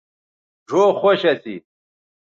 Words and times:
ڙھؤ 0.67 0.85
خوش 0.99 1.21
اسی 1.31 1.55